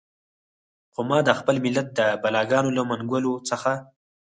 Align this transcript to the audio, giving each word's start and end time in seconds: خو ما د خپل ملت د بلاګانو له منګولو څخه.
خو 0.93 1.01
ما 1.09 1.19
د 1.27 1.29
خپل 1.39 1.55
ملت 1.65 1.87
د 1.99 1.99
بلاګانو 2.23 2.75
له 2.77 2.81
منګولو 2.89 3.33
څخه. 3.49 3.71